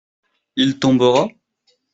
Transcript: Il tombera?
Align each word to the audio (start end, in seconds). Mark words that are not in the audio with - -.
Il 0.55 0.79
tombera? 0.79 1.29